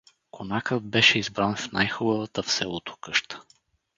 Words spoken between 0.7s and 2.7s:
беше избран в най-хубавата в